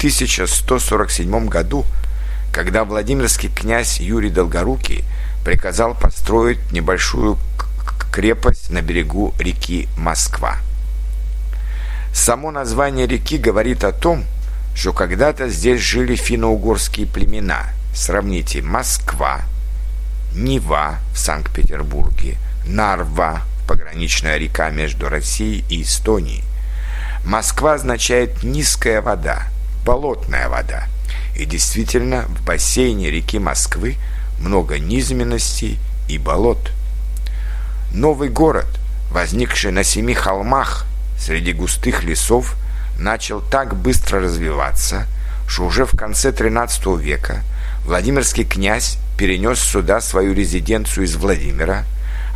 1147 0.00 1.48
году, 1.48 1.84
когда 2.54 2.84
Владимирский 2.84 3.50
князь 3.50 4.00
Юрий 4.00 4.30
Долгорукий 4.30 5.04
приказал 5.44 5.94
построить 5.94 6.72
небольшую 6.72 7.36
крепость 8.10 8.70
на 8.70 8.80
берегу 8.80 9.34
реки 9.38 9.90
Москва. 9.98 10.56
Само 12.14 12.50
название 12.50 13.06
реки 13.06 13.36
говорит 13.36 13.84
о 13.84 13.92
том, 13.92 14.24
что 14.74 14.94
когда-то 14.94 15.50
здесь 15.50 15.82
жили 15.82 16.16
финно-угорские 16.16 17.06
племена. 17.06 17.64
Сравните 17.94 18.62
Москва, 18.62 19.42
Нева 20.34 20.98
в 21.12 21.18
Санкт-Петербурге, 21.18 22.38
Нарва, 22.64 23.42
пограничная 23.68 24.38
река 24.38 24.70
между 24.70 25.10
Россией 25.10 25.62
и 25.68 25.82
Эстонией. 25.82 26.42
Москва 27.22 27.74
означает 27.74 28.42
«низкая 28.42 29.02
вода», 29.02 29.49
болотная 29.84 30.48
вода. 30.48 30.84
И 31.36 31.44
действительно, 31.44 32.22
в 32.22 32.44
бассейне 32.44 33.10
реки 33.10 33.38
Москвы 33.38 33.96
много 34.40 34.78
низменностей 34.78 35.78
и 36.08 36.18
болот. 36.18 36.70
Новый 37.92 38.28
город, 38.28 38.66
возникший 39.10 39.72
на 39.72 39.84
семи 39.84 40.14
холмах 40.14 40.86
среди 41.18 41.52
густых 41.52 42.04
лесов, 42.04 42.56
начал 42.98 43.40
так 43.40 43.76
быстро 43.76 44.20
развиваться, 44.20 45.06
что 45.48 45.64
уже 45.64 45.84
в 45.84 45.96
конце 45.96 46.30
XIII 46.30 47.00
века 47.00 47.42
Владимирский 47.84 48.44
князь 48.44 48.98
перенес 49.16 49.58
сюда 49.58 50.00
свою 50.00 50.34
резиденцию 50.34 51.04
из 51.04 51.16
Владимира, 51.16 51.84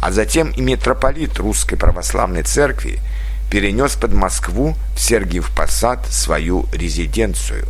а 0.01 0.11
затем 0.11 0.51
и 0.51 0.61
митрополит 0.61 1.39
Русской 1.39 1.77
Православной 1.77 2.43
Церкви– 2.43 3.01
перенес 3.51 3.95
под 3.95 4.13
Москву 4.13 4.75
в 4.95 5.01
Сергиев 5.01 5.51
Посад 5.55 6.07
свою 6.11 6.67
резиденцию. 6.73 7.67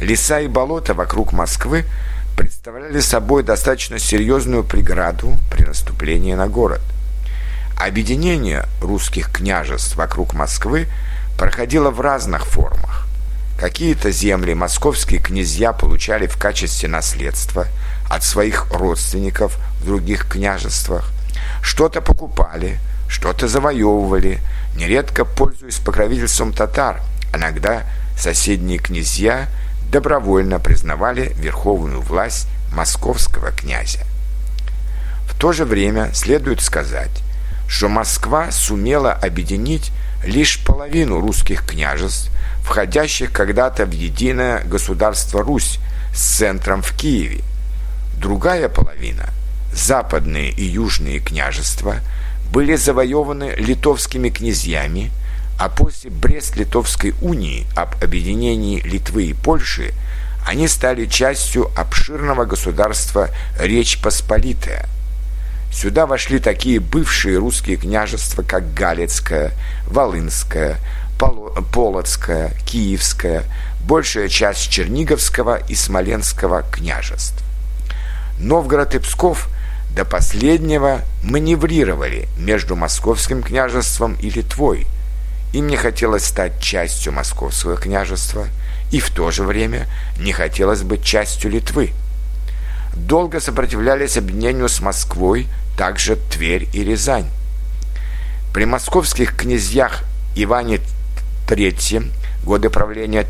Леса 0.00 0.40
и 0.40 0.48
болота 0.48 0.94
вокруг 0.94 1.32
Москвы 1.32 1.84
представляли 2.36 3.00
собой 3.00 3.42
достаточно 3.42 3.98
серьезную 3.98 4.62
преграду 4.62 5.36
при 5.50 5.64
наступлении 5.64 6.34
на 6.34 6.46
город. 6.46 6.80
Объединение 7.76 8.64
русских 8.80 9.32
княжеств 9.32 9.96
вокруг 9.96 10.34
Москвы 10.34 10.86
проходило 11.36 11.90
в 11.90 12.00
разных 12.00 12.46
формах. 12.46 13.06
Какие-то 13.58 14.12
земли 14.12 14.54
московские 14.54 15.20
князья 15.20 15.72
получали 15.72 16.28
в 16.28 16.36
качестве 16.36 16.88
наследства 16.88 17.66
от 18.08 18.22
своих 18.22 18.72
родственников 18.72 19.58
в 19.80 19.86
других 19.86 20.28
княжествах, 20.28 21.10
что-то 21.60 22.00
покупали, 22.00 22.78
что-то 23.08 23.48
завоевывали, 23.48 24.40
нередко 24.76 25.24
пользуясь 25.24 25.78
покровительством 25.78 26.52
татар, 26.52 27.00
иногда 27.34 27.84
соседние 28.16 28.78
князья 28.78 29.48
добровольно 29.90 30.60
признавали 30.60 31.32
верховную 31.38 32.02
власть 32.02 32.46
московского 32.72 33.50
князя. 33.50 34.00
В 35.26 35.38
то 35.38 35.52
же 35.52 35.64
время 35.64 36.10
следует 36.12 36.60
сказать, 36.60 37.22
что 37.66 37.88
Москва 37.88 38.50
сумела 38.50 39.12
объединить 39.12 39.90
лишь 40.24 40.62
половину 40.64 41.20
русских 41.20 41.66
княжеств, 41.66 42.30
входящих 42.62 43.32
когда-то 43.32 43.86
в 43.86 43.92
единое 43.92 44.62
государство 44.64 45.42
Русь 45.42 45.78
с 46.14 46.36
центром 46.36 46.82
в 46.82 46.92
Киеве. 46.92 47.42
Другая 48.18 48.68
половина, 48.68 49.30
западные 49.72 50.50
и 50.50 50.64
южные 50.64 51.20
княжества– 51.20 51.96
были 52.52 52.76
завоеваны 52.76 53.54
литовскими 53.56 54.30
князьями, 54.30 55.10
а 55.58 55.68
после 55.68 56.10
Брест-Литовской 56.10 57.14
унии 57.20 57.66
об 57.74 58.02
объединении 58.02 58.80
Литвы 58.80 59.24
и 59.26 59.34
Польши 59.34 59.92
они 60.46 60.66
стали 60.68 61.06
частью 61.06 61.70
обширного 61.76 62.44
государства 62.44 63.28
Речь 63.58 64.00
Посполитая. 64.00 64.86
Сюда 65.70 66.06
вошли 66.06 66.38
такие 66.38 66.80
бывшие 66.80 67.36
русские 67.38 67.76
княжества, 67.76 68.42
как 68.42 68.72
Галицкое, 68.72 69.52
Волынское, 69.86 70.78
Полоцкое, 71.18 72.52
Киевское, 72.64 73.44
большая 73.84 74.28
часть 74.28 74.70
Черниговского 74.70 75.56
и 75.68 75.74
Смоленского 75.74 76.62
княжеств. 76.62 77.42
Новгород 78.38 78.94
и 78.94 78.98
Псков– 79.00 79.48
до 79.98 80.04
последнего 80.04 81.00
маневрировали 81.24 82.28
между 82.38 82.76
Московским 82.76 83.42
княжеством 83.42 84.14
и 84.20 84.30
Литвой. 84.30 84.86
Им 85.52 85.66
не 85.66 85.76
хотелось 85.76 86.24
стать 86.24 86.60
частью 86.60 87.12
Московского 87.12 87.76
княжества, 87.76 88.46
и 88.92 89.00
в 89.00 89.10
то 89.10 89.32
же 89.32 89.42
время 89.42 89.88
не 90.20 90.32
хотелось 90.32 90.82
быть 90.82 91.02
частью 91.02 91.50
Литвы. 91.50 91.90
Долго 92.94 93.40
сопротивлялись 93.40 94.16
объединению 94.16 94.68
с 94.68 94.80
Москвой 94.80 95.48
также 95.76 96.14
Тверь 96.14 96.68
и 96.72 96.84
Рязань. 96.84 97.26
При 98.54 98.66
московских 98.66 99.34
князьях 99.34 100.04
Иване 100.36 100.78
III 101.48 102.12
годы 102.44 102.70
правления 102.70 103.24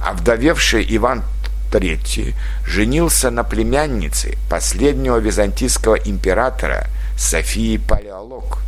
овдовевший 0.05 0.85
Иван 0.89 1.23
III 1.71 2.35
женился 2.67 3.31
на 3.31 3.45
племяннице 3.45 4.37
последнего 4.49 5.19
византийского 5.19 5.95
императора 5.95 6.89
Софии 7.17 7.77
Палеолог. 7.77 8.59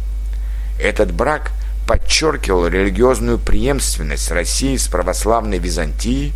Этот 0.80 1.12
брак 1.12 1.50
подчеркивал 1.86 2.68
религиозную 2.68 3.38
преемственность 3.38 4.30
России 4.30 4.76
с 4.76 4.86
православной 4.86 5.58
Византией 5.58 6.32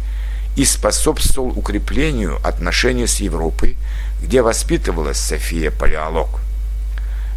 и 0.57 0.65
способствовал 0.65 1.57
укреплению 1.57 2.39
отношений 2.43 3.07
с 3.07 3.21
Европой, 3.21 3.77
где 4.21 4.43
воспитывалась 4.43 5.19
София 5.19 5.71
Палеолог. 5.71 6.41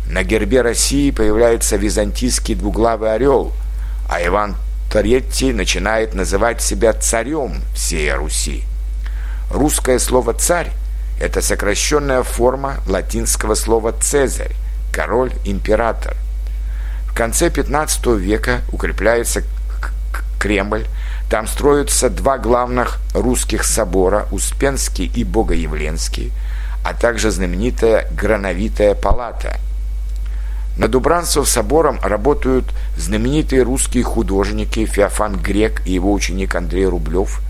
На 0.10 0.24
гербе 0.24 0.64
России 0.64 1.12
появляется 1.12 1.76
византийский 1.76 2.56
двуглавый 2.56 3.14
орел, 3.14 3.54
а 4.10 4.26
Иван 4.26 4.56
III 4.90 5.54
начинает 5.54 6.16
называть 6.16 6.64
себя 6.64 6.94
царем 6.94 7.62
всей 7.76 8.12
Руси. 8.14 8.64
Русское 9.52 10.00
слово 10.00 10.34
«царь»– 10.34 10.72
это 11.22 11.44
сокращенная 11.44 12.24
форма 12.24 12.78
латинского 12.88 13.54
слова 13.54 13.92
«цезарь»– 13.92 14.56
король, 14.92 15.32
император. 15.46 16.16
В 17.06 17.14
конце 17.14 17.52
15 17.52 18.08
века 18.18 18.62
укрепляется 18.72 19.44
Кремль, 20.40 20.88
там 21.30 21.46
строятся 21.46 22.10
два 22.10 22.40
главных 22.40 22.98
русских 23.14 23.64
собора– 23.64 24.28
Успенский 24.32 25.06
и 25.06 25.24
Богоявленский, 25.24 26.32
а 26.84 26.96
также 26.96 27.30
знаменитая 27.30 28.08
Грановитая 28.12 28.96
палата– 28.96 29.60
над 30.80 30.96
Убранцев 30.96 31.46
собором 31.50 32.00
работают 32.02 32.74
знаменитые 32.96 33.64
русские 33.64 34.06
художники 34.06 34.86
Феофан 34.86 35.36
Грек 35.36 35.86
и 35.86 35.92
его 35.92 36.14
ученик 36.14 36.56
Андрей 36.56 36.86
Рублев, 36.86 37.42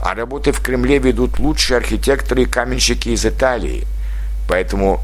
а 0.00 0.14
работы 0.14 0.52
в 0.52 0.60
Кремле 0.60 0.98
ведут 0.98 1.40
лучшие 1.40 1.78
архитекторы 1.78 2.44
и 2.44 2.46
каменщики 2.46 3.08
из 3.08 3.26
Италии, 3.26 3.88
поэтому 4.48 5.00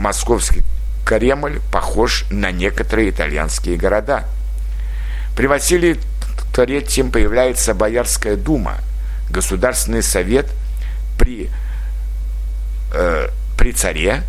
московский 0.00 0.64
Кремль 1.06 1.60
похож 1.70 2.24
на 2.32 2.50
некоторые 2.50 3.10
итальянские 3.10 3.76
города. 3.76 4.24
При 5.36 5.46
Василии 5.46 6.00
III 6.52 7.12
появляется 7.12 7.74
Боярская 7.74 8.34
дума, 8.34 8.78
Государственный 9.30 10.02
совет 10.02 10.46
при, 11.16 11.48
э, 12.92 13.28
при 13.56 13.70
царе, 13.70 14.24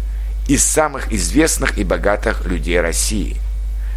из 0.49 0.63
самых 0.63 1.13
известных 1.13 1.77
и 1.77 1.83
богатых 1.83 2.45
людей 2.45 2.81
России. 2.81 3.37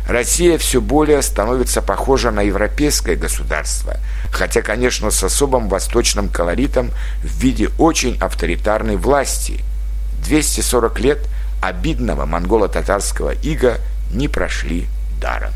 Россия 0.07 0.59
все 0.59 0.83
более 0.83 1.23
становится 1.23 1.81
похожа 1.81 2.31
на 2.31 2.43
европейское 2.43 3.17
государство, 3.17 3.97
хотя, 4.31 4.61
конечно, 4.61 5.11
с 5.11 5.25
особым 5.25 5.71
восточным 5.71 6.29
колоритом 6.29 6.91
в 7.23 7.39
виде 7.39 7.71
очень 7.79 8.19
авторитарной 8.19 8.97
власти. 8.97 9.61
240 10.27 11.01
лет 11.01 11.19
обидного 11.63 12.27
монголо-татарского 12.27 13.31
ига 13.31 13.79
не 14.13 14.29
прошли 14.29 14.89
даром. 15.23 15.53